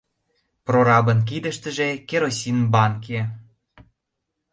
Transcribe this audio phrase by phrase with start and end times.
[0.65, 3.19] Прорабын кидыштыже керосин банке...